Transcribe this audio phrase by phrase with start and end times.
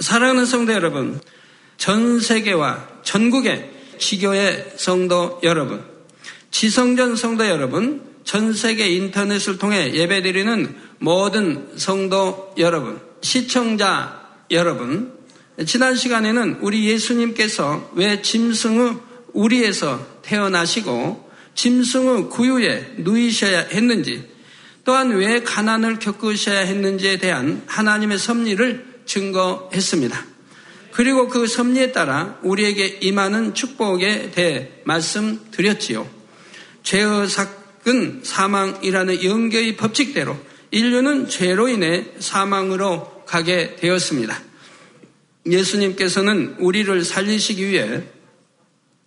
[0.00, 1.20] 사랑하는 성도 여러분,
[1.76, 5.84] 전 세계와 전국의 지교의 성도 여러분,
[6.50, 14.20] 지성전 성도 여러분, 전 세계 인터넷을 통해 예배드리는 모든 성도 여러분, 시청자
[14.50, 15.12] 여러분,
[15.64, 18.96] 지난 시간에는 우리 예수님께서 왜 짐승의
[19.32, 24.28] 우리에서 태어나시고 짐승의 구유에 누이셔야 했는지
[24.84, 30.26] 또한 왜 가난을 겪으셔야 했는지에 대한 하나님의 섭리를 증거했습니다.
[30.92, 36.08] 그리고 그 섭리에 따라 우리에게 임하는 축복에 대해 말씀드렸지요.
[36.84, 40.36] 죄의 사건 사망이라는 영계의 법칙대로
[40.70, 44.40] 인류는 죄로 인해 사망으로 가게 되었습니다.
[45.46, 48.04] 예수님께서는 우리를 살리시기 위해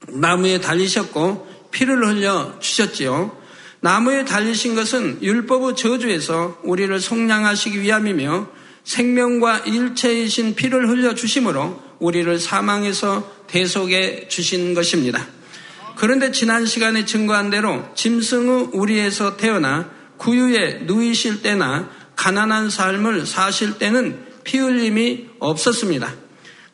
[0.10, 3.36] 나무에 달리셨고 피를 흘려 주셨지요.
[3.80, 8.57] 나무에 달리신 것은 율법의 저주에서 우리를 속량하시기 위함이며
[8.88, 15.28] 생명과 일체이신 피를 흘려 주심으로 우리를 사망에서 대속해 주신 것입니다.
[15.98, 24.26] 그런데 지난 시간에 증거한 대로 짐승의 우리에서 태어나 구유에 누이실 때나 가난한 삶을 사실 때는
[24.46, 26.14] 피 흘림이 없었습니다.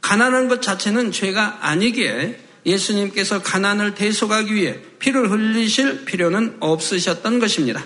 [0.02, 7.84] 가난한 것 자체는 죄가 아니기에 예수님께서 가난을 대속하기 위해 피를 흘리실 필요는 없으셨던 것입니다.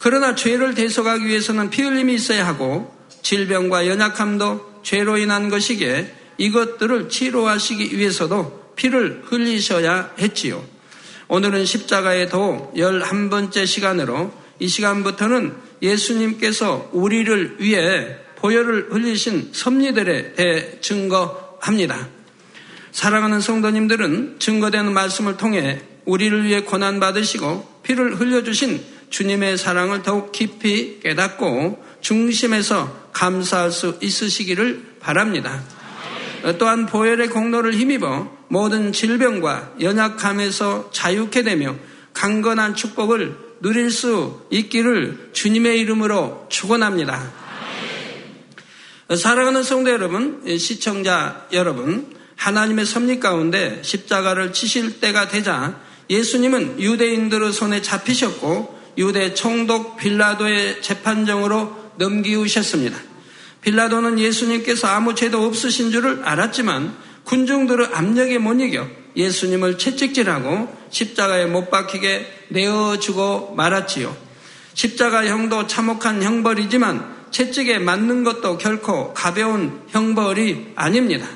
[0.00, 2.92] 그러나 죄를 대속하기 위해서는 피 흘림이 있어야 하고
[3.24, 10.62] 질병과 연약함도 죄로 인한 것이기에 이것들을 치료하시기 위해서도 피를 흘리셔야 했지요.
[11.28, 22.08] 오늘은 십자가의 도 11번째 시간으로 이 시간부터는 예수님께서 우리를 위해 보혈을 흘리신 섭리들에 대해 증거합니다.
[22.92, 31.80] 사랑하는 성도님들은 증거되는 말씀을 통해 우리를 위해 고난받으시고 피를 흘려주신 주님의 사랑을 더욱 깊이 깨닫고
[32.00, 35.62] 중심에서 감사할 수 있으시기를 바랍니다.
[36.58, 41.76] 또한 보혈의 공로를 힘입어 모든 질병과 연약함에서 자유케 되며
[42.12, 47.32] 강건한 축복을 누릴 수 있기를 주님의 이름으로 축원합니다.
[49.16, 55.80] 사랑하는 성도 여러분, 시청자 여러분, 하나님의 섭리 가운데 십자가를 치실 때가 되자
[56.10, 62.98] 예수님은 유대인들의 손에 잡히셨고 유대 총독 빌라도의 재판정으로 넘기우셨습니다.
[63.62, 71.70] 빌라도는 예수님께서 아무 죄도 없으신 줄을 알았지만 군중들의 압력에 못 이겨 예수님을 채찍질하고 십자가에 못
[71.70, 74.14] 박히게 내어주고 말았지요.
[74.74, 81.26] 십자가 형도 참혹한 형벌이지만 채찍에 맞는 것도 결코 가벼운 형벌이 아닙니다.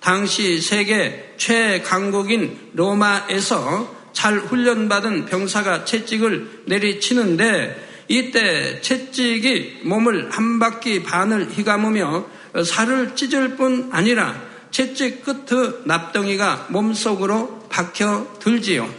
[0.00, 11.50] 당시 세계 최강국인 로마에서 잘 훈련받은 병사가 채찍을 내리치는데 이때 채찍이 몸을 한 바퀴 반을
[11.50, 12.26] 휘감으며
[12.64, 18.92] 살을 찢을 뿐 아니라 채찍 끝의 납덩이가 몸속으로 박혀 들지요.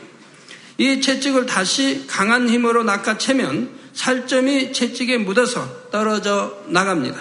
[0.78, 7.18] 이 채찍을 다시 강한 힘으로 낚아채면 살점이 채찍에 묻어서 떨어져 나갑니다.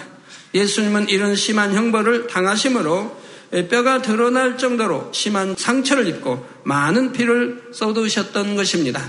[0.53, 3.24] 예수님은 이런 심한 형벌을 당하심으로
[3.63, 9.01] 뼈가 드러날 정도로 심한 상처를 입고 많은 피를 쏟으셨던 것입니다.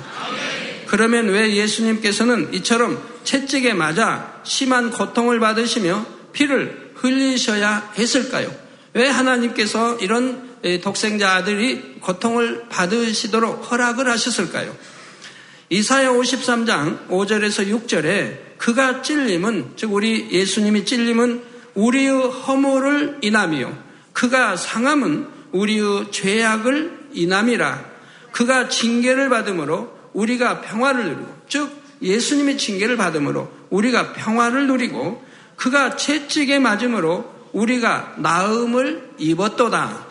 [0.87, 8.55] 그러면 왜 예수님께서는 이처럼 채찍에 맞아 심한 고통을 받으시며 피를 흘리셔야 했을까요?
[8.95, 14.75] 왜 하나님께서 이런 독생자 아들이 고통을 받으시도록 허락을 하셨을까요?
[15.69, 21.43] 이사야 53장 5절에서 6절에 그가 찔림은 즉 우리 예수님이 찔림은
[21.75, 23.86] 우리의 허물을 인함이요
[24.17, 27.85] 그가 상함은 우리의 죄악을 인함이라
[28.33, 35.23] 그가 징계를 받음으로 우리가 평화를 누리고 즉 예수님의 징계를 받음으로 우리가 평화를 누리고
[35.57, 40.07] 그가 채찍에 맞음으로 우리가 나음을 입었도다.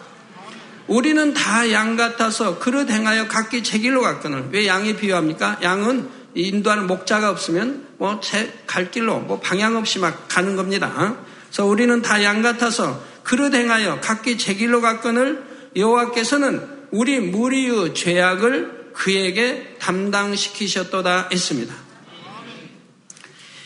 [0.87, 4.49] 우리는 다 양 같아서 그릇 행하여 각기 제 길로 갔거늘.
[4.51, 5.57] 왜 양이 비유합니까?
[5.63, 11.15] 양은 인도하는 목자가 없으면 뭐 제 갈 길로 뭐 방향 없이 막 가는 겁니다.
[11.49, 15.43] 그래서 우리는 다 양 같아서 그릇 행하여 각기 제 길로 갔거늘
[15.75, 16.61] 여호와께서는
[16.91, 21.75] 우리 무리의 죄악을 그에게 담당시키셨도다 했습니다.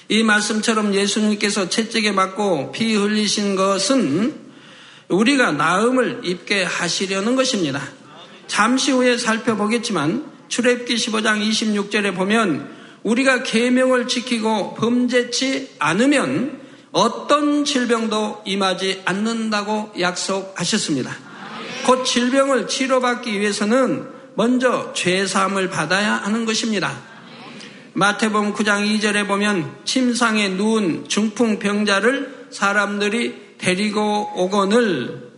[0.07, 4.33] 이 말씀처럼 예수님께서 채찍에 맞고 피 흘리신 것은
[5.09, 7.81] 우리가 나음을 입게 하시려는 것입니다.
[8.47, 16.58] 잠시 후에 살펴보겠지만 출애굽기 15장 26절에 보면 우리가 계명을 지키고 범죄치 않으면
[16.91, 21.15] 어떤 질병도 임하지 않는다고 약속하셨습니다.
[21.86, 26.97] 곧 질병을 치료받기 위해서는 먼저 죄사함을 받아야 하는 것입니다.
[27.94, 35.30] 마태복음 9장 2절에 보면 침상에 누운 중풍 병자를 사람들이 데리고 오건을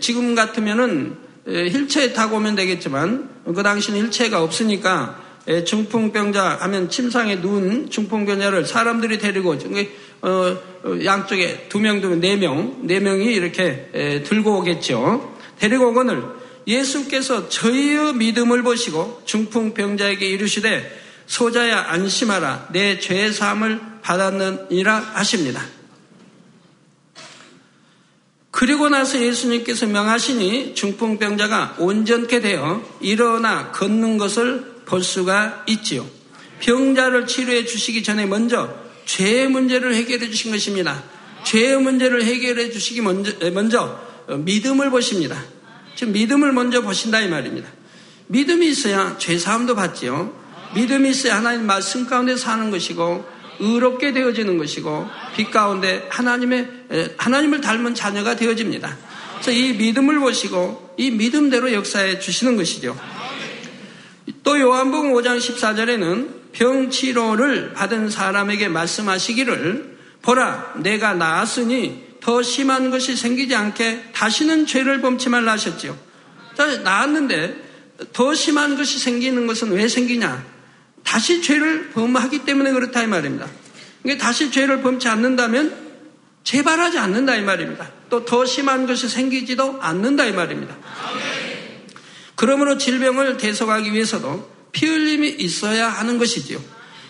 [0.00, 1.16] 지금 같으면은
[1.46, 5.20] 힐체에 타고 오면 되겠지만 그 당시는 힐체가 없으니까
[5.66, 9.68] 중풍병자 하면 침상에 누운 중풍병자를 사람들이 데리고 오죠.
[10.22, 15.36] 어, 어, 양쪽에 두 명, 두 명, 네 명, 네 명이 이렇게 들고 오겠죠.
[15.58, 16.22] 데리고 오건을
[16.66, 25.62] 예수께서 저희의 믿음을 보시고 중풍병자에게 이르시되 소자야 안심하라 내 죄의 사함을 받았느니라 하십니다.
[28.50, 36.06] 그리고 나서 예수님께서 명하시니 중풍병자가 온전케 되어 일어나 걷는 것을 볼 수가 있지요.
[36.60, 41.04] 병자를 치료해 주시기 전에 먼저 죄의 문제를 해결해 주신 것입니다.
[41.44, 45.44] 죄의 문제를 해결해 주시기 먼저, 먼저 믿음을 보십니다.
[45.94, 47.68] 지금 믿음을 먼저 보신다 이 말입니다.
[48.28, 50.34] 믿음이 있어야 죄 사함도 받지요.
[50.74, 53.28] 믿음이 있어야 하나님 말씀 가운데 사는 것이고
[53.60, 55.06] 의롭게 되어지는 것이고
[55.36, 56.68] 빛 가운데 하나님의
[57.18, 58.96] 하나님을 닮은 자녀가 되어집니다.
[59.34, 62.98] 그래서 이 믿음을 보시고 이 믿음대로 역사해 주시는 것이죠.
[64.42, 73.16] 또 요한복음 5장 14절에는 병 치료를 받은 사람에게 말씀하시기를 보라 내가 나았으니 더 심한 것이
[73.16, 75.98] 생기지 않게 다시는 죄를 범치 말라 하셨지요.
[76.84, 77.56] 나았는데
[78.12, 80.44] 더 심한 것이 생기는 것은 왜 생기냐?
[81.02, 83.48] 다시 죄를 범하기 때문에 그렇다 이 말입니다.
[84.02, 85.74] 그러니까 다시 죄를 범치 않는다면
[86.44, 87.90] 재발하지 않는다 이 말입니다.
[88.08, 90.76] 또 더 심한 것이 생기지도 않는다 이 말입니다.
[92.34, 96.58] 그러므로 질병을 대속하기 위해서도 피 흘림이 있어야 하는 것이지요.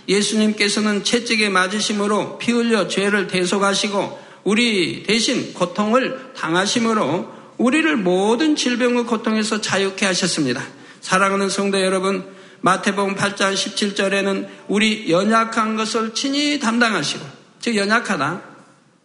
[0.09, 9.61] 예수님께서는 채찍에 맞으심으로 피 흘려 죄를 대속하시고 우리 대신 고통을 당하심으로 우리를 모든 질병의 고통에서
[9.61, 10.63] 자유케 하셨습니다.
[11.01, 12.25] 사랑하는 성도 여러분,
[12.61, 17.25] 마태복음 8장 17절에는 우리 연약한 것을 친히 담당하시고,
[17.61, 18.43] 즉 연약하다.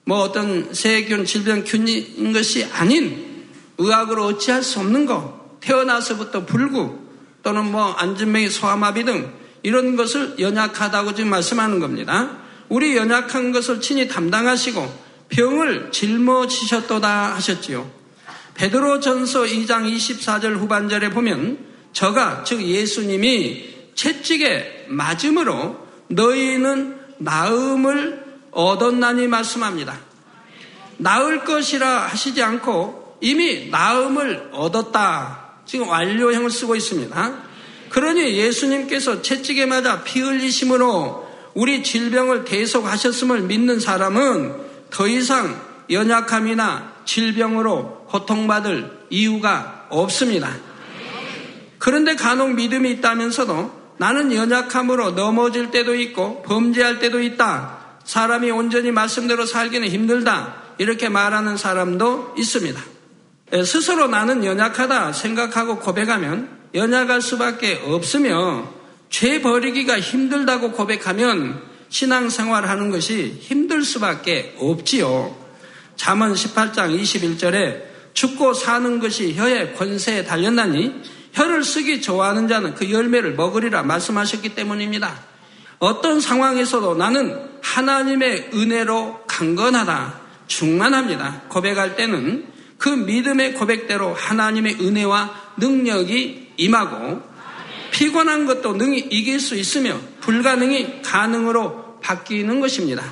[0.06, 3.45] 뭐 어떤 세균, 질병, 균인 것이 아닌
[3.77, 7.06] 의학으로 어찌할 수 없는 것, 태어나서부터 불구
[7.47, 9.33] 또는 뭐 안진맥이 소아마비 등
[9.63, 12.39] 이런 것을 연약하다고 지금 말씀하는 겁니다.
[12.67, 17.89] 우리 연약한 것을 친히 담당하시고 병을 짊어지셨도다 하셨지요.
[18.55, 21.59] 베드로 전서 2장 24절 후반절에 보면
[21.94, 29.97] 저가 즉 예수님이 채찍에 맞음으로 너희는 나음을 얻었나니 말씀합니다.
[30.97, 35.46] 나을 것이라 하시지 않고 이미 나음을 얻었다.
[35.68, 37.34] 지금 완료형을 쓰고 있습니다.
[37.90, 44.56] 그러니 예수님께서 채찍에 맞아 피 흘리심으로 우리 질병을 대속하셨음을 믿는 사람은
[44.90, 50.56] 더 이상 연약함이나 질병으로 고통받을 이유가 없습니다.
[51.78, 57.78] 그런데 간혹 믿음이 있다면서도 나는 연약함으로 넘어질 때도 있고 범죄할 때도 있다.
[58.04, 60.64] 사람이 온전히 말씀대로 살기는 힘들다.
[60.78, 62.96] 이렇게 말하는 사람도 있습니다.
[63.53, 68.73] 예, 스스로 나는 연약하다 생각하고 고백하면 연약할 수밖에 없으며
[69.09, 75.33] 죄 버리기가 힘들다고 고백하면 신앙생활 하는 것이 힘들 수밖에 없지요.
[75.95, 77.83] 잠언 18장 21절에
[78.13, 81.01] 죽고 사는 것이 혀의 권세에 달렸나니
[81.31, 85.21] 혀를 쓰기 좋아하는 자는 그 열매를 먹으리라 말씀하셨기 때문입니다.
[85.79, 91.44] 어떤 상황에서도 나는 하나님의 은혜로 강건하다, 충만합니다.
[91.47, 97.22] 고백할 때는 그 믿음의 고백대로 하나님의 은혜와 능력이 임하고
[97.92, 103.04] 피곤한 것도 능히 이길 수 있으며 불가능이 가능으로 바뀌는 것입니다.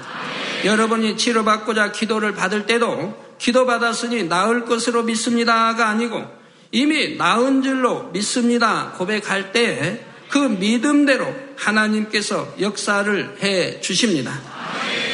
[0.64, 6.24] 여러분이 치료받고자 기도를 받을 때도 기도받았으니 나을 것으로 믿습니다가 아니고
[6.72, 8.94] 이미 나은 줄로 믿습니다.
[8.98, 14.40] 고백할 때그 믿음대로 하나님께서 역사를 해 주십니다.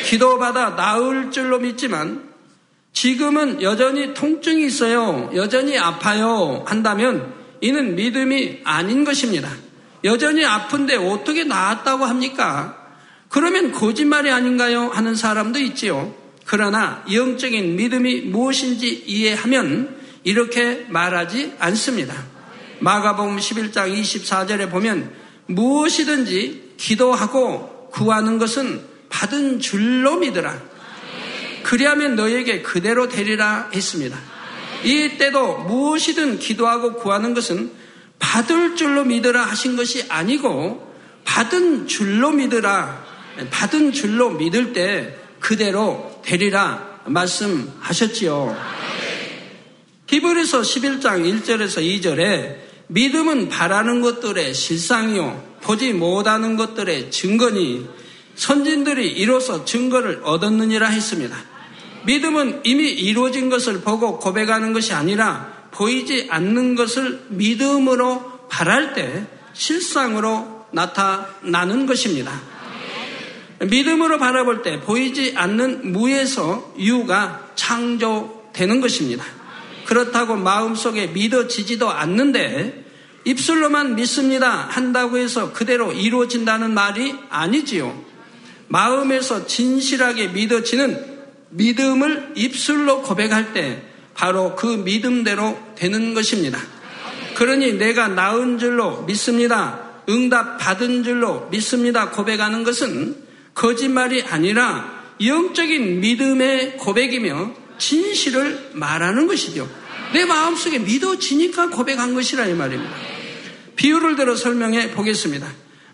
[0.05, 2.30] 기도받아 나을 줄로 믿지만
[3.01, 5.31] 지금은 여전히 통증이 있어요.
[5.33, 6.63] 여전히 아파요.
[6.67, 9.49] 한다면 이는 믿음이 아닌 것입니다.
[10.03, 12.77] 여전히 아픈데 어떻게 나았다고 합니까?
[13.27, 14.91] 그러면 거짓말이 아닌가요?
[14.93, 16.13] 하는 사람도 있지요.
[16.45, 22.13] 그러나 영적인 믿음이 무엇인지 이해하면 이렇게 말하지 않습니다.
[22.81, 25.11] 마가복음 11장 24절에 보면
[25.47, 28.79] 무엇이든지 기도하고 구하는 것은
[29.09, 30.70] 받은 줄로 믿으라.
[31.63, 34.17] 그리하면 너에게 그대로 되리라 했습니다.
[34.83, 37.71] 이 때도 무엇이든 기도하고 구하는 것은
[38.19, 40.91] 받을 줄로 믿으라 하신 것이 아니고
[41.25, 43.05] 받은 줄로 믿으라.
[43.49, 48.55] 받은 줄로 믿을 때 그대로 되리라 말씀하셨지요.
[50.07, 57.87] 히브리서 11장 1절에서 2절에 믿음은 바라는 것들의 실상이요 보지 못하는 것들의 증거니
[58.35, 61.50] 선진들이 이로써 증거를 얻었느니라 했습니다.
[62.05, 70.65] 믿음은 이미 이루어진 것을 보고 고백하는 것이 아니라 보이지 않는 것을 믿음으로 바랄 때 실상으로
[70.71, 72.39] 나타나는 것입니다.
[73.59, 79.23] 믿음으로 바라볼 때 보이지 않는 무에서 유가 창조되는 것입니다.
[79.85, 82.85] 그렇다고 마음속에 믿어지지도 않는데
[83.25, 88.03] 입술로만 믿습니다 한다고 해서 그대로 이루어진다는 말이 아니지요.
[88.67, 91.10] 마음에서 진실하게 믿어지는
[91.51, 96.59] 믿음을 입술로 고백할 때 바로 그 믿음대로 되는 것입니다.
[97.35, 99.91] 그러니 내가 나은 줄로 믿습니다.
[100.09, 102.09] 응답 받은 줄로 믿습니다.
[102.09, 103.15] 고백하는 것은
[103.53, 109.69] 거짓말이 아니라 영적인 믿음의 고백이며 진실을 말하는 것이죠.
[110.13, 112.93] 내 마음속에 믿어지니까 고백한 것이라 이 말입니다.
[113.75, 115.47] 비유를 들어 설명해 보겠습니다.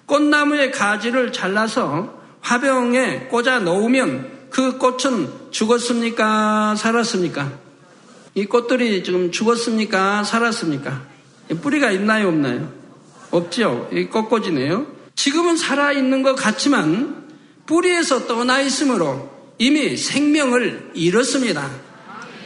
[0.06, 6.76] 꽃나무의 가지를 잘라서 화병에 꽂아 놓으면 그 꽃은 죽었습니까?
[6.76, 7.52] 살았습니까?
[8.36, 10.24] 이 꽃들이 지금 죽었습니까?
[10.24, 11.02] 살았습니까?
[11.62, 12.28] 뿌리가 있나요?
[12.28, 12.72] 없나요?
[13.32, 13.90] 없죠.
[13.92, 14.88] 이 꽃꽂이네요.
[15.16, 17.26] 지금은 살아있는 것 같지만
[17.66, 21.70] 뿌리에서 떠나 있으므로 이미 생명을 잃었습니다.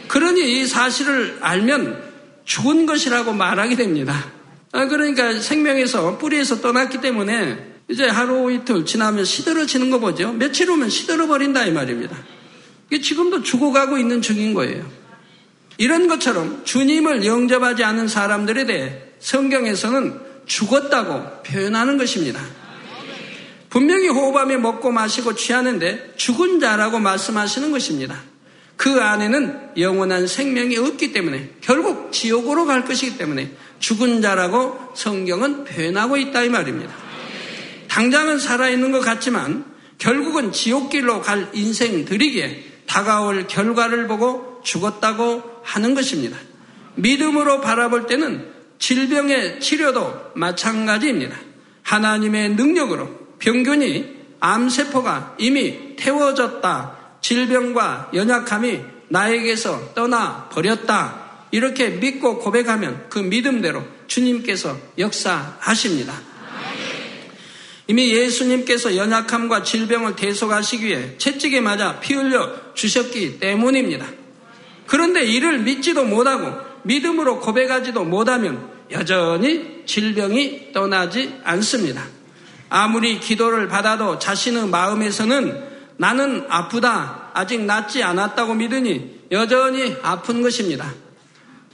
[0.08, 2.02] 그러니 이 사실을 알면
[2.44, 4.32] 죽은 것이라고 말하게 됩니다.
[4.72, 10.32] 아, 그러니까 생명에서 뿌리에서 떠났기 때문에 이제 하루 이틀 지나면 시들어지는 거 보죠.
[10.32, 12.16] 며칠 후면 시들어 버린다 이 말입니다.
[12.90, 14.90] 이게 지금도 죽어가고 있는 중인 거예요.
[15.76, 22.40] 이런 것처럼 주님을 영접하지 않은 사람들에 대해 성경에서는 죽었다고 표현하는 것입니다.
[23.68, 28.22] 분명히 호흡하며 먹고 마시고 취하는데 죽은 자라고 말씀하시는 것입니다.
[28.78, 36.16] 그 안에는 영원한 생명이 없기 때문에 결국 지옥으로 갈 것이기 때문에 죽은 자라고 성경은 표현하고
[36.16, 37.11] 있다 이 말입니다.
[37.92, 39.66] 당장은 살아있는 것 같지만
[39.98, 46.38] 결국은 지옥길로 갈 인생들이기에 다가올 결과를 보고 죽었다고 하는 것입니다.
[46.94, 51.36] 믿음으로 바라볼 때는 질병의 치료도 마찬가지입니다.
[51.82, 56.96] 하나님의 능력으로 병균이 암세포가 이미 태워졌다.
[57.20, 61.46] 질병과 연약함이 나에게서 떠나 버렸다.
[61.50, 66.31] 이렇게 믿고 고백하면 그 믿음대로 주님께서 역사하십니다.
[67.92, 74.06] 이미 예수님께서 연약함과 질병을 대속하시기 위해 채찍에 맞아 피 흘려 주셨기 때문입니다.
[74.86, 82.02] 그런데 이를 믿지도 못하고 믿음으로 고백하지도 못하면 여전히 질병이 떠나지 않습니다.
[82.70, 85.62] 아무리 기도를 받아도 자신의 마음에서는
[85.98, 90.94] 나는 아프다, 아직 낫지 않았다고 믿으니 여전히 아픈 것입니다.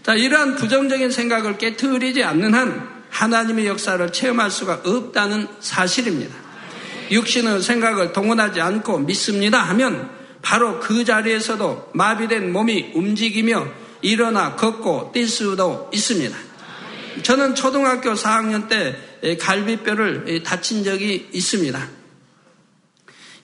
[0.03, 6.37] 자, 이러한 부정적인 생각을 깨트리지 않는 한 하나님의 역사를 체험할 수가 없다는 사실입니다.
[7.11, 10.09] 육신의 생각을 동원하지 않고 믿습니다 하면
[10.41, 13.67] 바로 그 자리에서도 마비된 몸이 움직이며
[14.03, 16.37] 일어나 걷고 뛸 수도 있습니다.
[17.23, 18.97] 저는 초등학교 4학년 때
[19.41, 21.89] 갈비뼈를 다친 적이 있습니다.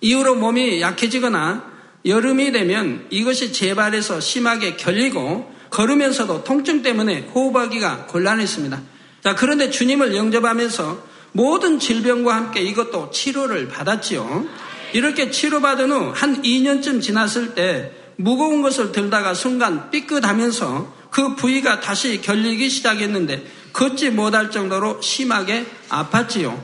[0.02, 1.72] 이후로 몸이 약해지거나
[2.06, 8.93] 여름이 되면 이것이 재발해서 심하게 결리고 걸으면서도 통증 때문에 호흡하기가 곤란했습니다.
[9.24, 11.02] 자, 그런데 주님을 영접하면서
[11.32, 14.46] 모든 질병과 함께 이것도 치료를 받았지요.
[14.92, 22.20] 이렇게 치료받은 후 한 2년쯤 지났을 때 무거운 것을 들다가 순간 삐끗하면서 그 부위가 다시
[22.20, 26.60] 결리기 시작했는데 걷지 못할 정도로 심하게 아팠지요.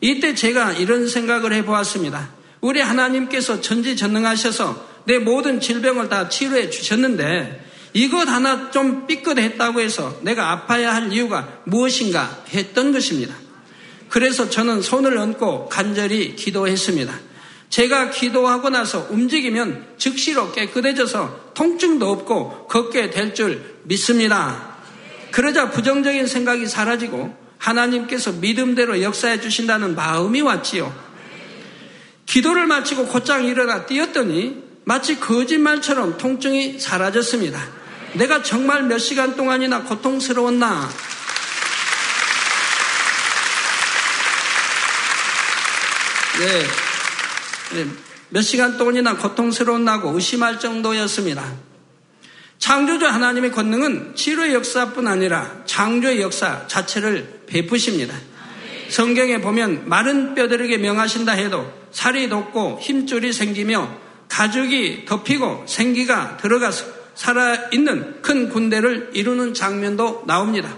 [0.00, 2.30] 이때 제가 이런 생각을 해보았습니다.
[2.60, 10.50] 우리 하나님께서 전지전능하셔서 내 모든 질병을 다 치료해 주셨는데 이것 하나 좀 삐끗했다고 해서 내가
[10.50, 13.34] 아파야 할 이유가 무엇인가 했던 것입니다.
[14.08, 17.12] 그래서 저는 손을 얹고 간절히 기도했습니다.
[17.70, 24.76] 제가 기도하고 나서 움직이면 즉시로 깨끗해져서 통증도 없고 걷게 될 줄 믿습니다.
[25.30, 30.94] 그러자 부정적인 생각이 사라지고 하나님께서 믿음대로 역사해 주신다는 마음이 왔지요.
[32.26, 37.81] 기도를 마치고 곧장 일어나 뛰었더니 마치 거짓말처럼 통증이 사라졌습니다.
[38.14, 40.90] 내가 정말 몇 시간 동안이나 고통스러웠나?
[46.38, 46.66] 네.
[47.74, 47.90] 네.
[48.30, 51.44] 몇 시간 동안이나 고통스러웠나고 의심할 정도였습니다.
[52.58, 58.14] 창조주 하나님의 권능은 치료의 역사뿐 아니라 창조의 역사 자체를 베푸십니다.
[58.88, 63.90] 성경에 보면 마른 뼈들에게 명하신다 해도 살이 돋고 힘줄이 생기며
[64.28, 70.74] 가죽이 덮이고 생기가 들어가서 살아있는 큰 군대를 이루는 장면도 나옵니다.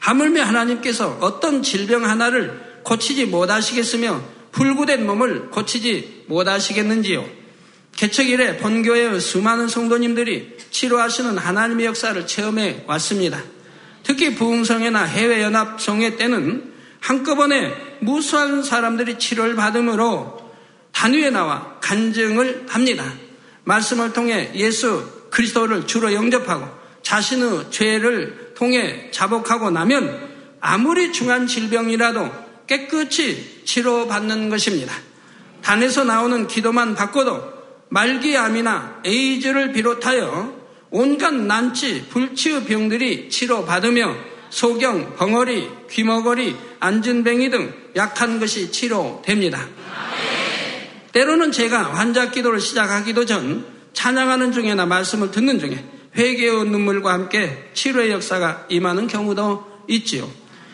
[0.00, 7.24] 하물며 하나님께서 어떤 질병 하나를 고치지 못하시겠으며 불구된 몸을 고치지 못하시겠는지요.
[7.94, 13.42] 개척 일에 본교회의 수많은 성도님들이 치료하시는 하나님의 역사를 체험해 왔습니다.
[14.04, 20.52] 특히 부흥성회나 해외연합성회 때는 한꺼번에 무수한 사람들이 치료를 받음으로
[20.92, 23.04] 단위에 나와 간증을 합니다.
[23.64, 26.66] 말씀을 통해 예수 그리스도를 주로 영접하고
[27.02, 30.28] 자신의 죄를 통해 자복하고 나면
[30.60, 32.30] 아무리 중한 질병이라도
[32.66, 34.92] 깨끗이 치료받는 것입니다.
[35.62, 37.58] 단에서 나오는 기도만 바꿔도
[37.88, 40.56] 말기암이나 에이즈를 비롯하여
[40.90, 44.14] 온갖 난치, 불치의 병들이 치료받으며
[44.50, 49.66] 소경, 벙어리, 귀머거리, 안진뱅이 등 약한 것이 치료됩니다.
[51.12, 55.84] 때로는 제가 환자 기도를 시작하기도 전 찬양하는 중에나 말씀을 듣는 중에
[56.16, 60.30] 회개의 눈물과 함께 치료의 역사가 임하는 경우도 있지요.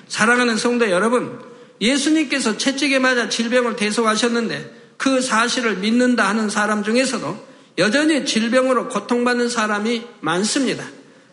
[0.08, 1.38] 사랑하는 성도 여러분,
[1.80, 10.02] 예수님께서 채찍에 맞아 질병을 대속하셨는데 그 사실을 믿는다 하는 사람 중에서도 여전히 질병으로 고통받는 사람이
[10.20, 10.84] 많습니다.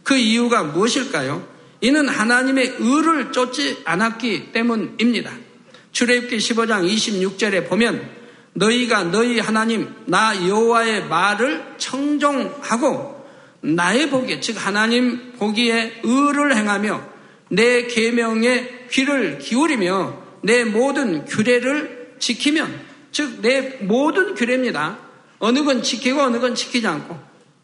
[0.04, 1.48] 그 이유가 무엇일까요?
[1.82, 5.32] 이는 하나님의 의를 쫓지 않았기 때문입니다.
[5.92, 8.21] 출애굽기 15장 26절에 보면
[8.54, 13.26] 너희가 너희 하나님 나 여호와의 말을 청종하고
[13.62, 17.10] 나의 보기에 즉 하나님 보기에 의를 행하며
[17.50, 24.98] 내 계명에 귀를 기울이며 내 모든 규례를 지키면 즉, 내 모든 규례입니다.
[25.40, 27.18] 어느 건 지키고 어느 건 지키지 않고,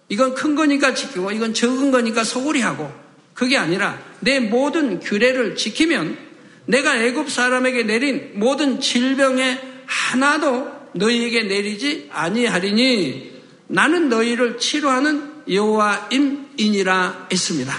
[0.10, 2.92] 이건 큰 거니까 지키고, 이건 적은 거니까 소홀히 하고,
[3.34, 6.18] 그게 아니라 내 모든 규례를 지키면
[6.66, 13.32] 내가 애굽 사람에게 내린 모든 질병에 하나도 너희에게 내리지 아니하리니
[13.68, 17.74] 나는 너희를 치료하는 여호와임이니라 했습니다.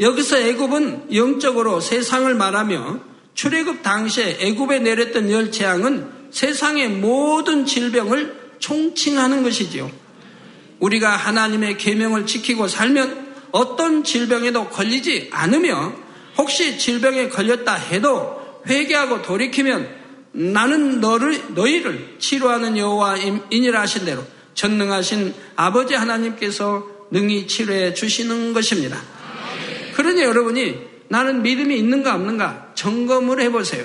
[0.00, 3.00] 여기서 애굽은 영적으로 세상을 말하며
[3.34, 9.90] 출애굽 당시에 애굽에 내렸던 열 재앙은 세상의 모든 질병을 총칭하는 것이지요.
[10.80, 15.94] 우리가 하나님의 계명을 지키고 살면 어떤 질병에도 걸리지 않으며
[16.36, 19.88] 혹시 질병에 걸렸다 해도 회개하고 돌이키면
[20.32, 29.00] 나는 너를 너희를 치료하는 여호와이니라 하신 대로 전능하신 아버지 하나님께서 능히 치료해 주시는 것입니다.
[29.94, 33.84] 그러니 여러분이 나는 믿음이 있는가 없는가 점검을 해보세요.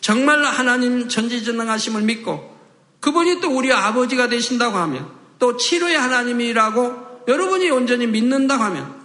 [0.00, 2.56] 정말 하나님 전지전능하심을 믿고
[3.00, 9.02] 그분이 또 우리 아버지가 되신다고 하면 또 치료의 하나님이라고 여러분이 온전히 믿는다고 하면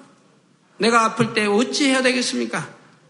[0.77, 2.67] 내가 아플 때 어찌 해야 되겠습니까?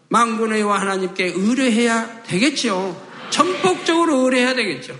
[0.08, 3.07] 망군의와 하나님께 의뢰해야 되겠죠.
[3.30, 4.98] 전폭적으로 의뢰해야 되겠죠.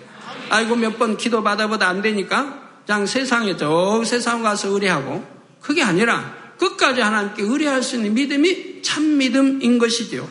[0.50, 5.24] 아이고 몇 번 기도 받아보다 안 되니까 그냥 세상에 저 세상 가서 의뢰하고
[5.60, 10.28] 그게 아니라 끝까지 하나님께 의뢰할 수 있는 믿음이 참 믿음인 것이지요.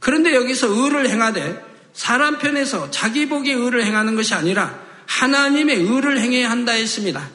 [0.00, 6.50] 그런데 여기서 의를 행하되 사람 편에서 자기 보기에 의를 행하는 것이 아니라 하나님의 의를 행해야
[6.50, 7.28] 한다 했습니다.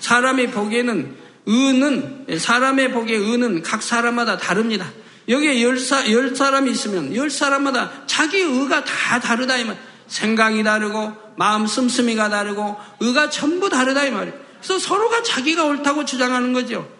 [0.00, 4.90] 사람이 보기에는 의는 사람의 보기에 의는 각 사람마다 다릅니다.
[5.28, 9.78] 여기에 열, 사, 열 사람이 있으면 열 사람마다 자기 의가 다 다르다 이 말.
[10.08, 14.38] 생각이 다르고 마음 씀씀이가 다르고 의가 전부 다르다 이 말이에요.
[14.58, 16.90] 그래서 서로가 자기가 옳다고 주장하는 거죠.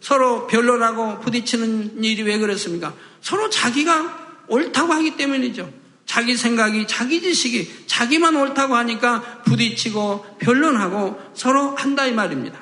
[0.00, 2.94] 서로 변론하고 부딪히는 일이 왜 그렇습니까?
[3.20, 5.72] 서로 자기가 옳다고 하기 때문이죠.
[6.06, 12.58] 자기 생각이, 자기 지식이, 자기만 옳다고 하니까 부딪히고 변론하고 서로 한다 이 말입니다.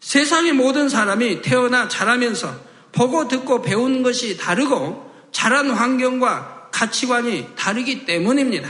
[0.00, 8.68] 세상의 모든 사람이 태어나 자라면서 보고 듣고 배우는 것이 다르고 자란 환경과 가치관이 다르기 때문입니다.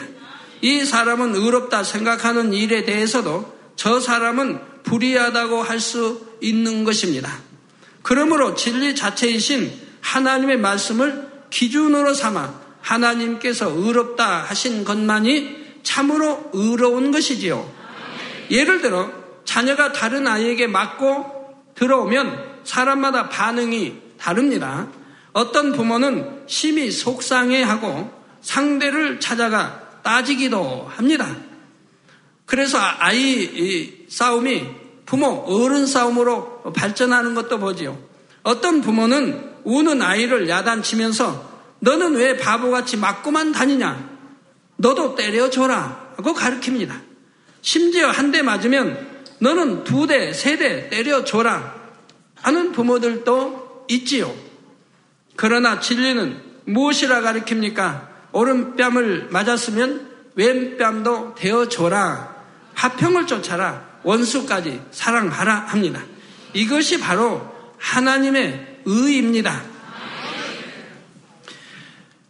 [0.60, 7.30] 이 사람은 의롭다 생각하는 일에 대해서도 저 사람은 불의하다고 할 수 있는 것입니다.
[8.02, 17.70] 그러므로 진리 자체이신 하나님의 말씀을 기준으로 삼아 하나님께서 의롭다 하신 것만이 참으로 의로운 것이지요.
[18.50, 19.10] 예를 들어
[19.44, 24.88] 자녀가 다른 아이에게 맞고 들어오면 사람마다 반응이 다릅니다.
[25.32, 31.36] 어떤 부모는 심히 속상해하고 상대를 찾아가 따지기도 합니다.
[32.46, 34.66] 그래서 아이 싸움이
[35.06, 37.98] 부모, 어른 싸움으로 발전하는 것도 보지요.
[38.42, 41.48] 어떤 부모는 우는 아이를 야단치면서
[41.80, 44.08] 너는 왜 바보같이 맞고만 다니냐?
[44.76, 46.08] 너도 때려줘라.
[46.16, 47.00] 하고 가르칩니다.
[47.62, 49.06] 심지어 한 대 맞으면
[49.40, 51.74] 너는 두 대, 세 대 때려줘라.
[52.36, 54.34] 하는 부모들도 있지요.
[55.36, 58.08] 그러나 진리는 무엇이라 가르칩니까?
[58.32, 62.36] 오른뺨을 맞았으면 왼뺨도 되어줘라.
[62.74, 63.88] 화평을 쫓아라.
[64.02, 66.02] 원수까지 사랑하라 합니다.
[66.52, 69.62] 이것이 바로 하나님의 의입니다.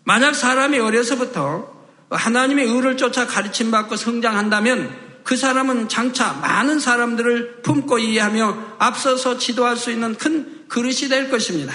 [0.04, 1.76] 만약 사람이 어려서부터
[2.10, 9.90] 하나님의 의를 쫓아 가르침받고 성장한다면 그 사람은 장차 많은 사람들을 품고 이해하며 앞서서 지도할 수
[9.90, 11.74] 있는 큰 그릇이 될 것입니다.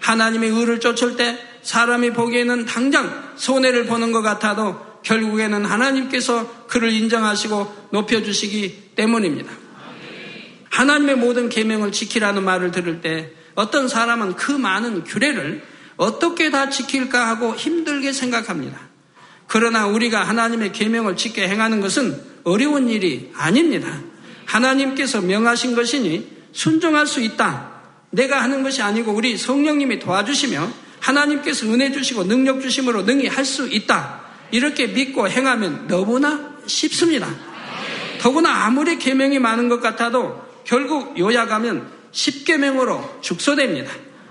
[0.00, 7.88] 하나님의 의를 쫓을 때 사람이 보기에는 당장 손해를 보는 것 같아도 결국에는 하나님께서 그를 인정하시고
[7.90, 9.52] 높여주시기 때문입니다.
[10.70, 15.62] 하나님의 모든 계명을 지키라는 말을 들을 때 어떤 사람은 그 많은 규례를
[15.96, 18.80] 어떻게 다 지킬까 하고 힘들게 생각합니다.
[19.46, 24.00] 그러나 우리가 하나님의 계명을 지켜 행하는 것은 어려운 일이 아닙니다.
[24.46, 27.71] 하나님께서 명하신 것이니 순종할 수 있다.
[28.12, 30.70] 내가 하는 것이 아니고 우리 성령님이 도와주시며
[31.00, 34.20] 하나님께서 은혜 주시고 능력 주심으로 능히 할 수 있다.
[34.52, 37.28] 이렇게 믿고 행하면 너무나 쉽습니다.
[38.20, 43.90] 더구나 아무리 계명이 많은 것 같아도 결국 요약하면 10계명으로 축소됩니다.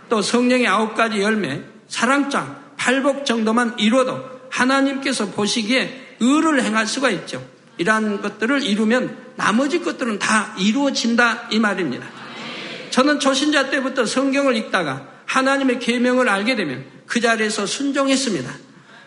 [0.10, 7.44] 또 성령의 아홉 가지 열매, 사랑장, 팔복 정도만 이루어도 하나님께서 보시기에 의를 행할 수가 있죠.
[7.78, 12.21] 이러한 것들을 이루면 나머지 것들은 다 이루어진다 이 말입니다.
[12.92, 18.52] 저는 초신자 때부터 성경을 읽다가 하나님의 계명을 알게 되면 그 자리에서 순종했습니다.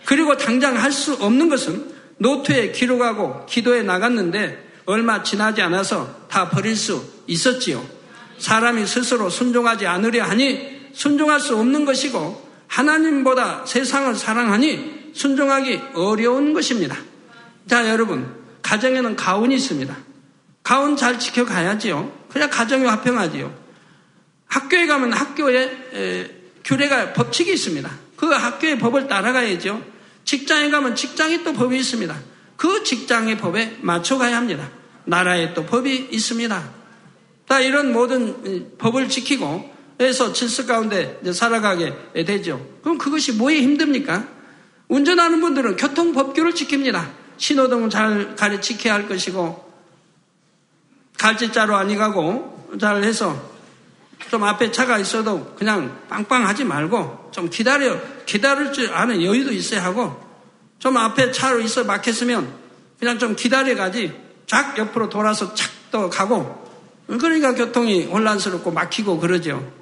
[0.04, 6.76] 그리고 당장 할 수 없는 것은 노트에 기록하고 기도에 나갔는데 얼마 지나지 않아서 다 버릴
[6.76, 7.84] 수 있었지요.
[8.38, 16.96] 사람이 스스로 순종하지 않으려 하니 순종할 수 없는 것이고 하나님보다 세상을 사랑하니 순종하기 어려운 것입니다.
[17.68, 19.96] 자, 여러분, 가정에는 가훈이 있습니다.
[20.62, 22.12] 가훈 잘 지켜가야지요.
[22.30, 23.63] 그냥 가정이 화평하지요.
[24.46, 26.30] 학교에 가면 학교에 에,
[26.64, 27.90] 규례가 법칙이 있습니다.
[28.16, 29.82] 그 학교의 법을 따라가야죠.
[30.24, 32.16] 직장에 가면 직장에 또 법이 있습니다.
[32.56, 34.70] 그 직장의 법에 맞춰가야 합니다.
[35.04, 36.70] 나라에 또 법이 있습니다.
[37.46, 42.66] 다 이런 모든 법을 지키고 해서 질서 가운데 살아가게 되죠.
[42.82, 44.26] 그럼 그것이 뭐에 힘듭니까?
[44.88, 47.10] 운전하는 분들은 교통법규를 지킵니다.
[47.36, 49.72] 신호등은 잘 가려 지켜야 할 것이고
[51.18, 53.53] 갈지자로 아니 가고 잘 해서
[54.30, 60.20] 좀 앞에 차가 있어도 그냥 빵빵하지 말고 좀 기다려 기다릴 줄 아는 여유도 있어야 하고
[60.78, 62.52] 좀 앞에 차로 있어 막혔으면
[62.98, 64.12] 그냥 좀 기다려 가지
[64.46, 66.66] 쫙 옆으로 돌아서 착 또 가고
[67.06, 69.72] 그러니까 교통이 혼란스럽고 막히고 그러죠.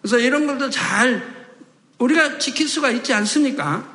[0.00, 1.22] 그래서 이런 것도 잘
[1.98, 3.86] 우리가 지킬 수가 있지 않습니까?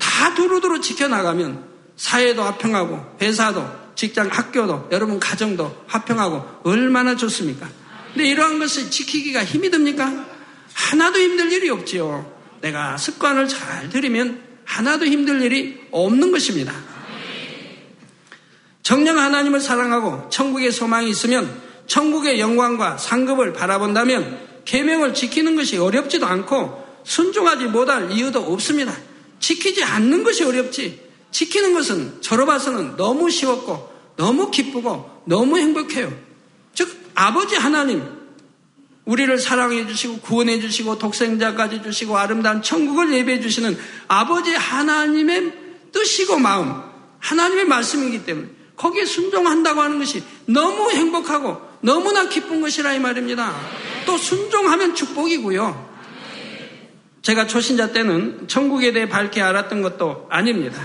[0.00, 1.62] 다 두루두루 지켜나가면
[1.96, 7.68] 사회도 화평하고 회사도 직장 학교도 여러분 가정도 화평하고 얼마나 좋습니까?
[8.14, 10.26] 근데 이러한 것을 지키기가 힘이 듭니까?
[10.72, 12.32] 하나도 힘들 일이 없지요.
[12.60, 16.72] 내가 습관을 잘 들이면 하나도 힘들 일이 없는 것입니다.
[18.84, 26.84] 정령 하나님을 사랑하고 천국의 소망이 있으면 천국의 영광과 상급을 바라본다면 계명을 지키는 것이 어렵지도 않고
[27.04, 28.96] 순종하지 못할 이유도 없습니다.
[29.40, 31.02] 지키지 않는 것이 어렵지.
[31.32, 36.33] 지키는 것은 저로 봐서는 너무 쉬웠고 너무 기쁘고 너무 행복해요.
[37.14, 38.02] 즉 아버지 하나님
[39.04, 45.52] 우리를 사랑해 주시고 구원해 주시고 독생자까지 주시고 아름다운 천국을 예배해 주시는 아버지 하나님의
[45.92, 46.82] 뜻이고 마음
[47.20, 53.54] 하나님의 말씀이기 때문에 거기에 순종한다고 하는 것이 너무 행복하고 너무나 기쁜 것이라 이 말입니다.
[54.06, 55.94] 또 순종하면 축복이고요.
[57.22, 60.82] 제가 초신자 때는 천국에 대해 밝게 알았던 것도 아닙니다.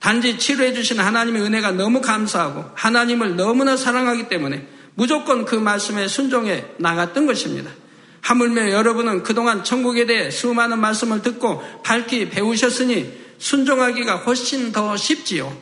[0.00, 6.64] 단지 치료해 주신 하나님의 은혜가 너무 감사하고 하나님을 너무나 사랑하기 때문에 무조건 그 말씀에 순종해
[6.78, 7.70] 나갔던 것입니다.
[8.20, 15.54] 하물며 여러분은 그동안 천국에 대해 수많은 말씀을 듣고 밝히 배우셨으니 순종하기가 훨씬 더 쉽지요.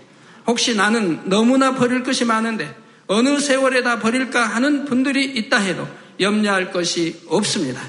[0.46, 2.74] 혹시 나는 너무나 버릴 것이 많은데
[3.06, 5.88] 어느 세월에 다 버릴까 하는 분들이 있다 해도
[6.20, 7.82] 염려할 것이 없습니다.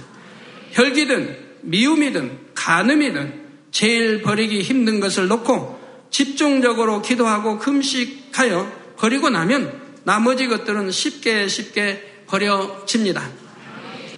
[0.72, 10.92] 혈기든 미움이든 간음이든 제일 버리기 힘든 것을 놓고 집중적으로 기도하고 금식하여 버리고 나면 나머지 것들은
[10.92, 13.22] 쉽게 쉽게 버려집니다.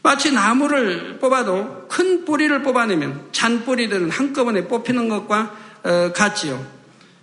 [0.03, 6.65] 마치 나무를 뽑아도 큰 뿌리를 뽑아내면 잔뿌리들은 한꺼번에 뽑히는 것과 어, 같지요.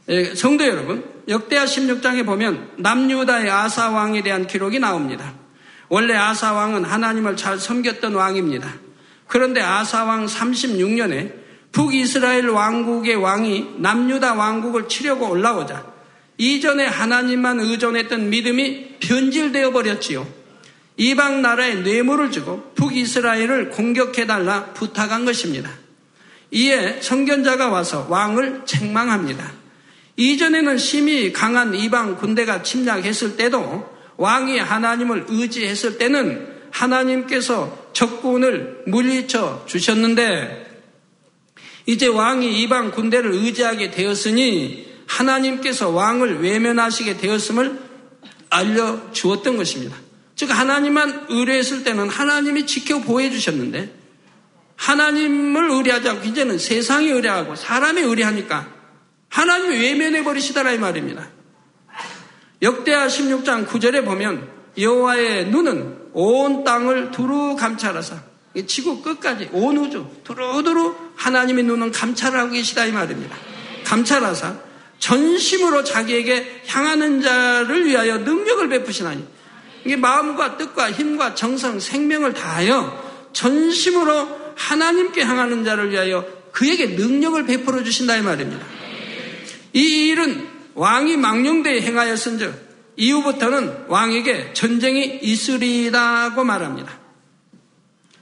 [0.09, 5.33] 예, 성도 여러분, 역대하 16장에 보면 남유다의 아사 왕에 대한 기록이 나옵니다.
[5.89, 8.69] 원래 아사 왕은 하나님을 잘 섬겼던 왕입니다.
[9.29, 11.35] 그런데 아사 왕 36년에
[11.71, 15.92] 북이스라엘 왕국의 왕이 남유다 왕국을 치려고 올라오자
[16.43, 20.27] 이전에 하나님만 의존했던 믿음이 변질되어 버렸지요.
[20.97, 25.71] 이방 나라에 뇌물을 주고 북이스라엘을 공격해달라 부탁한 것입니다.
[26.51, 29.53] 이에 성견자가 와서 왕을 책망합니다.
[30.17, 40.67] 이전에는 심히 강한 이방 군대가 침략했을 때도 왕이 하나님을 의지했을 때는 하나님께서 적군을 물리쳐 주셨는데
[41.87, 47.79] 이제 왕이 이방 군대를 의지하게 되었으니 하나님께서 왕을 외면하시게 되었음을
[48.51, 49.97] 알려주었던 것입니다.
[50.35, 53.95] 즉 하나님만 의뢰했을 때는 하나님이 지켜 보호해 주셨는데
[54.77, 58.69] 하나님을 의뢰하지 않고 이제는 세상에 의뢰하고 사람에 의뢰하니까
[59.29, 61.29] 하나님이 외면해 버리시다라 이 말입니다.
[62.63, 64.49] 역대하 16장 9절에 보면
[64.79, 68.17] 여호와의 눈은 온 땅을 두루 감찰하사
[68.67, 73.37] 지구 끝까지 온 우주 두루두루 하나님의 눈은 감찰하고 계시다 이 말입니다.
[73.85, 74.72] 감찰하사
[75.03, 79.27] 전심으로 자기에게 향하는 자를 위하여 능력을 베푸시나니
[79.85, 87.83] 이게 마음과 뜻과 힘과 정성, 생명을 다하여 전심으로 하나님께 향하는 자를 위하여 그에게 능력을 베풀어
[87.83, 88.65] 주신다 이 말입니다.
[89.73, 97.01] 이 일은 왕이 망령되에 행하였은즉 이후부터는 왕에게 전쟁이 있으리라고 말합니다.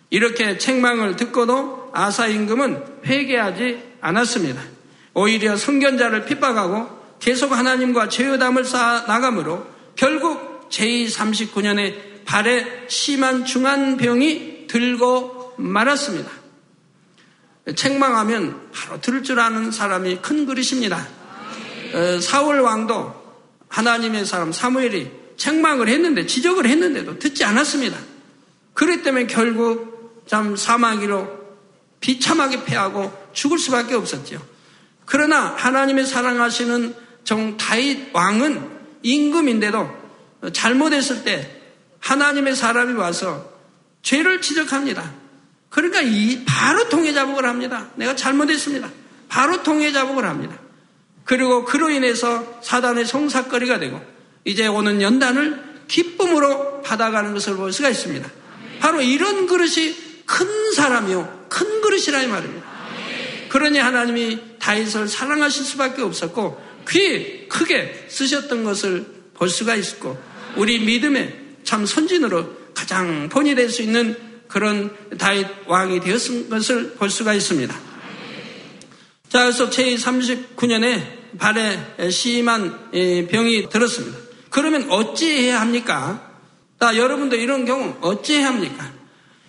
[0.09, 4.80] 이렇게 책망을 듣고도 아사 임금은 회개하지 않았습니다.
[5.15, 16.31] 오히려 성견자를 핍박하고 계속 하나님과 죄의담을 쌓아 나가므로 결국 제239년에 발에 심한 중한병이 들고 말았습니다.
[17.77, 21.07] 책망하면 바로 들을 줄 아는 사람이 큰 그릇입니다.
[21.93, 23.21] 어, 사울 왕도
[23.69, 27.99] 하나님의 사람 사무엘이 책망을 했는데 지적을 했는데도 듣지 않았습니다.
[28.75, 31.41] 그랬기 때문에 결국 참 사마귀로
[32.01, 34.41] 비참하게 패하고 죽을 수밖에 없었죠.
[35.11, 36.95] 그러나 하나님의 사랑하시는
[37.25, 38.71] 정 다윗 왕은
[39.03, 39.91] 임금인데도
[40.53, 41.61] 잘못했을 때
[41.99, 43.53] 하나님의 사람이 와서
[44.03, 45.13] 죄를 지적합니다.
[45.69, 47.91] 그러니까 이 바로 통해 자복을 합니다.
[47.97, 48.89] 내가 잘못했습니다.
[49.29, 50.57] 바로 통해 자복을 합니다.
[51.25, 54.01] 그리고 그로 인해서 사단의 송사거리가 되고
[54.45, 58.31] 이제 오는 연단을 기쁨으로 받아가는 것을 볼 수가 있습니다.
[58.79, 59.93] 바로 이런 그릇이
[60.25, 62.65] 큰 사람이요, 큰 그릇이라 이 말입니다.
[63.49, 70.19] 그러니 하나님이 다윗을 사랑하실 수밖에 없었고 귀 크게 쓰셨던 것을 볼 수가 있었고
[70.57, 74.17] 우리 믿음의 참 선진으로 가장 본이 될 수 있는
[74.49, 77.75] 그런 다윗 왕이 되었은 것을 볼 수가 있습니다.
[79.29, 84.19] 자, 그래서 제39년에 발에 심한 병이 들었습니다.
[84.51, 86.33] 그러면 어찌해야 합니까?
[86.81, 88.93] 자, 여러분도 이런 경우 어찌해야 합니까?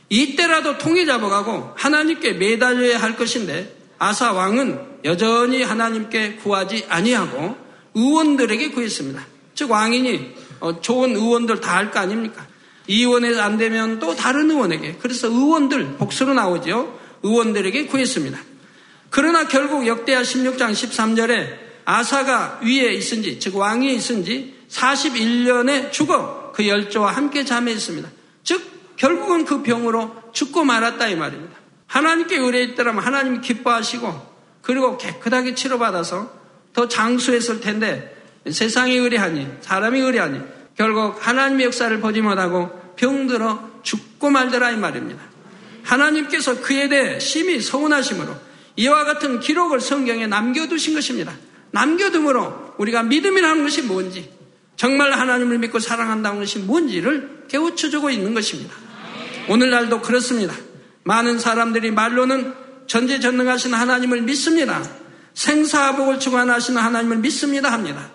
[0.10, 7.56] 이때라도 통해 잡아가고 하나님께 매달려야 할 것인데 아사 왕은 여전히 하나님께 구하지 아니하고
[7.94, 9.26] 의원들에게 구했습니다.
[9.56, 12.46] 즉 왕인이 어, 좋은 의원들 다 할 거 아닙니까?
[12.88, 14.98] 이 의원에 안 되면 또 다른 의원에게.
[15.00, 17.00] 그래서 의원들, 복수로 나오죠.
[17.24, 18.38] 의원들에게 구했습니다.
[19.10, 27.12] 그러나 결국 역대하 16장 13절에 아사가 위에 있은지, 즉 왕이 있은지 41년에 죽어 그 열조와
[27.12, 28.10] 함께 잠해했습니다.
[28.44, 28.62] 즉,
[28.98, 31.56] 결국은 그 병으로 죽고 말았다 이 말입니다.
[31.88, 34.31] 하나님께 의뢰했더라면 하나님이 기뻐하시고
[34.62, 36.32] 그리고 깨끗하게 치료받아서
[36.74, 38.16] 더 장수했을 텐데
[38.50, 40.42] 세상이 의뢰하니 사람이 의뢰하니
[40.76, 45.22] 결국 하나님의 역사를 보지 못하고 병들어 죽고 말더라 이 말입니다.
[45.84, 48.36] 하나님께서 그에 대해 심히 서운하심으로
[48.78, 51.34] 이와 같은 기록을 성경에 남겨두신 것입니다.
[51.72, 54.32] 남겨둠으로 우리가 믿음이라는 것이 뭔지
[54.76, 58.74] 정말 하나님을 믿고 사랑한다는 것이 뭔지를 깨우쳐주고 있는 것입니다.
[59.50, 60.54] 오늘날도 그렇습니다.
[61.04, 62.54] 많은 사람들이 말로는
[62.92, 64.84] 전제전능하신 하나님을 믿습니다.
[65.34, 68.12] 생사복을 주관하시는 하나님을 믿습니다 합니다.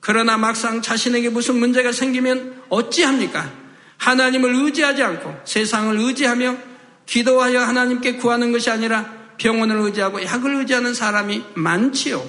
[0.00, 3.52] 그러나 막상 자신에게 무슨 문제가 생기면 어찌합니까?
[3.98, 6.56] 하나님을 의지하지 않고 세상을 의지하며
[7.04, 12.26] 기도하여 하나님께 구하는 것이 아니라 병원을 의지하고 약을 의지하는 사람이 많지요.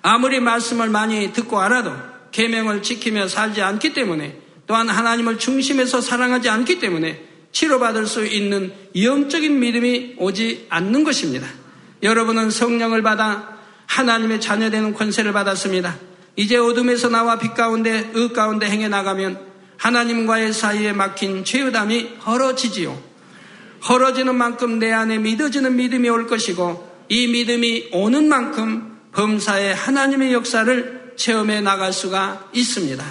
[0.00, 1.94] 아무리 말씀을 많이 듣고 알아도
[2.32, 9.58] 계명을 지키며 살지 않기 때문에 또한 하나님을 중심에서 사랑하지 않기 때문에 치료받을 수 있는 영적인
[9.58, 11.48] 믿음이 오지 않는 것입니다.
[12.02, 15.96] 여러분은 성령을 받아 하나님의 자녀되는 권세를 받았습니다.
[16.36, 19.40] 이제 어둠에서 나와 빛 가운데 의 가운데 행해 나가면
[19.78, 23.00] 하나님과의 사이에 막힌 죄의담이 헐어지지요.
[23.88, 31.14] 헐어지는 만큼 내 안에 믿어지는 믿음이 올 것이고 이 믿음이 오는 만큼 범사에 하나님의 역사를
[31.16, 33.02] 체험해 나갈 수가 있습니다.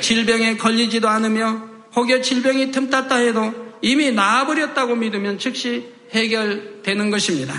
[0.00, 7.54] 질병에 걸리지도 않으며 혹여 질병이 틈탔다 해도 이미 나아버렸다고 믿으면 즉시 해결되는 것입니다.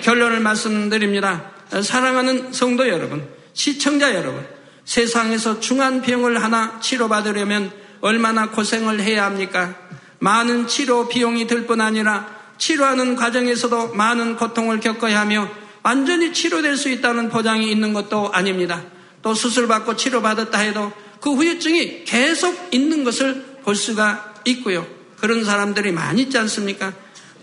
[0.00, 1.50] 결론을 말씀드립니다.
[1.82, 4.46] 사랑하는 성도 여러분, 시청자 여러분,
[4.86, 9.74] 세상에서 중한 병을 하나 치료받으려면 얼마나 고생을 해야 합니까?
[10.20, 12.26] 많은 치료 비용이 들 뿐 아니라
[12.56, 15.50] 치료하는 과정에서도 많은 고통을 겪어야 하며
[15.82, 18.82] 완전히 치료될 수 있다는 보장이 있는 것도 아닙니다.
[19.20, 24.97] 또 수술받고 치료받았다 해도 그 후유증이 계속 있는 것을 볼 수가 있고요.
[25.20, 26.92] 그런 사람들이 많이 있지 않습니까?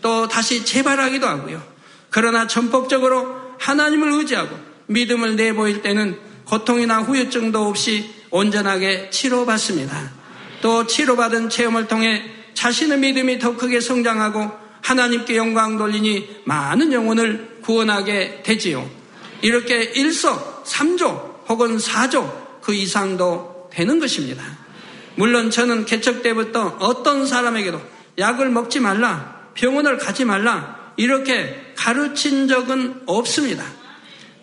[0.01, 1.61] 또 다시 재발하기도 하고요.
[2.09, 4.57] 그러나 전폭적으로 하나님을 의지하고
[4.87, 10.11] 믿음을 내보일 때는 고통이나 후유증도 없이 온전하게 치료받습니다.
[10.61, 18.43] 또 치료받은 체험을 통해 자신의 믿음이 더 크게 성장하고 하나님께 영광 돌리니 많은 영혼을 구원하게
[18.43, 18.87] 되지요.
[19.41, 24.43] 이렇게 일석삼조 혹은 사조그 이상도 되는 것입니다.
[25.15, 27.81] 물론 저는 개척 때부터 어떤 사람에게도
[28.17, 33.65] 약을 먹지 말라, 병원을 가지 말라, 이렇게 가르친 적은 없습니다.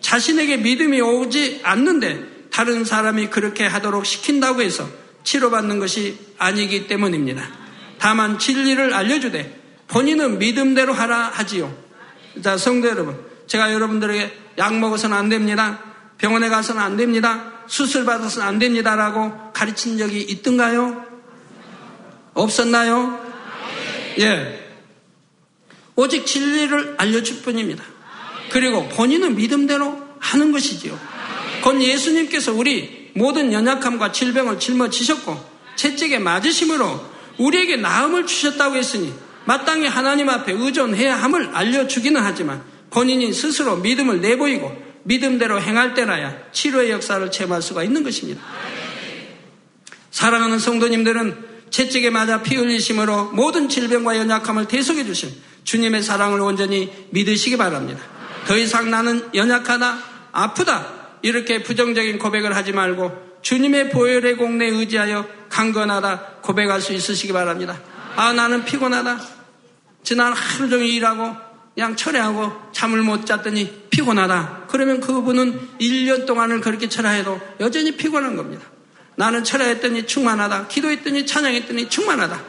[0.01, 4.87] 자신에게 믿음이 오지 않는데 다른 사람이 그렇게 하도록 시킨다고 해서
[5.23, 7.43] 치료받는 것이 아니기 때문입니다.
[7.97, 11.73] 다만 진리를 알려주되 본인은 믿음대로 하라 하지요.
[12.41, 13.17] 자, 성도 여러분.
[13.47, 15.79] 제가 여러분들에게 약 먹어서는 안 됩니다.
[16.17, 17.51] 병원에 가서는 안 됩니다.
[17.67, 21.03] 수술 받아서는 안 됩니다라고 가르친 적이 있던가요?
[22.33, 23.19] 없었나요?
[24.19, 24.63] 예.
[25.95, 27.83] 오직 진리를 알려줄 뿐입니다.
[28.51, 30.97] 그리고 본인은 믿음대로 하는 것이지요.
[31.63, 39.13] 곧 예수님께서 우리 모든 연약함과 질병을 짊어지셨고 채찍에 맞으심으로 우리에게 나음을 주셨다고 했으니
[39.45, 46.91] 마땅히 하나님 앞에 의존해야 함을 알려주기는 하지만 본인이 스스로 믿음을 내보이고 믿음대로 행할 때라야 치료의
[46.91, 48.41] 역사를 체험할 수가 있는 것입니다.
[50.11, 57.57] 사랑하는 성도님들은 채찍에 맞아 피 흘리심으로 모든 질병과 연약함을 대속해 주신 주님의 사랑을 온전히 믿으시기
[57.57, 58.01] 바랍니다.
[58.47, 59.97] 더 이상 나는 연약하다,
[60.31, 67.79] 아프다, 이렇게 부정적인 고백을 하지 말고 주님의 보혈의 공내에 의지하여 강건하다 고백할 수 있으시기 바랍니다.
[68.15, 69.19] 아, 나는 피곤하다.
[70.03, 71.35] 지난 하루 종일 일하고
[71.75, 74.65] 그냥 철회하고 잠을 못 잤더니 피곤하다.
[74.67, 78.65] 그러면 그분은 1년 동안을 그렇게 철회해도 여전히 피곤한 겁니다.
[79.15, 80.67] 나는 철회했더니 충만하다.
[80.67, 82.41] 기도했더니 찬양했더니 충만하다.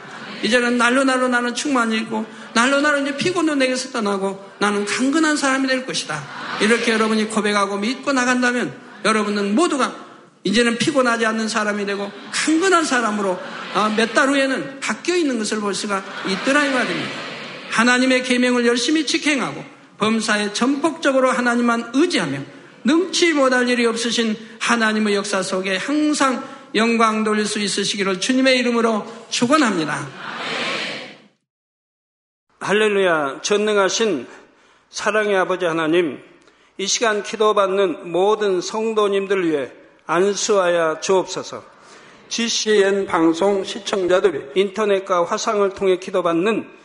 [0.43, 5.85] 이제는 날로 날로 나는 충만이고 날로 날로 이제 피곤도 내게서 떠나고 나는 강건한 사람이 될
[5.85, 6.23] 것이다.
[6.61, 9.95] 이렇게 여러분이 고백하고 믿고 나간다면 여러분은 모두가
[10.43, 13.39] 이제는 피곤하지 않는 사람이 되고 강건한 사람으로
[13.73, 17.34] 아, 몇달 후에는 바뀌어 있는 것을 볼 수가 있더라 이 말입니다.
[17.75, 19.61] 하나님의 계명을 열심히 직행하고
[19.97, 22.39] 범사에 전폭적으로 하나님만 의지하며
[22.85, 26.41] 능치 못할 일이 없으신 하나님의 역사 속에 항상
[26.73, 30.07] 영광 돌릴 수 있으시기를 주님의 이름으로 축원합니다.
[32.61, 34.27] 할렐루야 전능하신
[34.89, 36.19] 사랑의 아버지 하나님
[36.77, 39.71] 이 시간 기도받는 모든 성도님들 위해
[40.05, 41.63] 안수하여 주옵소서
[42.29, 46.84] GCN 방송 시청자들이 인터넷과 화상을 통해 기도받는